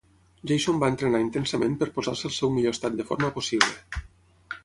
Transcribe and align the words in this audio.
Jason 0.51 0.79
va 0.83 0.87
entrenar 0.93 1.19
intensament 1.23 1.75
per 1.83 1.89
posar-se 1.99 2.27
al 2.29 2.35
seu 2.37 2.53
millor 2.55 2.75
estat 2.77 2.97
de 3.01 3.07
forma 3.13 3.31
possible. 3.39 4.03